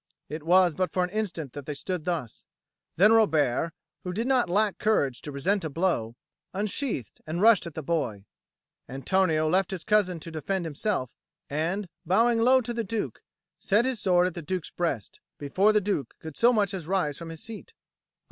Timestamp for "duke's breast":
14.41-15.19